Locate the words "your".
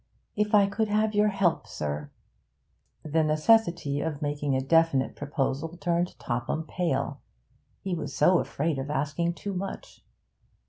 1.13-1.27